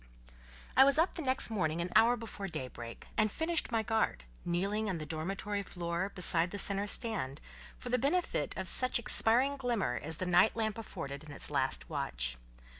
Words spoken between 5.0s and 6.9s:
dormitory floor beside the centre